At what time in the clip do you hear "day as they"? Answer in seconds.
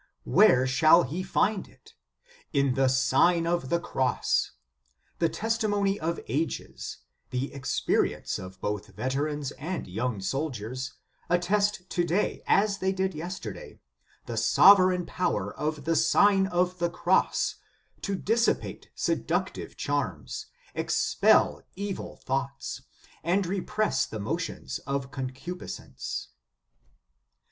12.03-12.91